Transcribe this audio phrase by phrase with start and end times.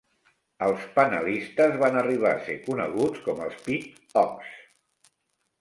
[0.67, 5.13] Els panelistes van arribar a ser coneguts com els Pit Hogs.